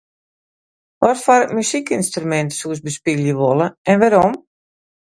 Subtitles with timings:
[1.05, 4.33] Watfoar muzykynstrumint soest bespylje wolle en wêrom?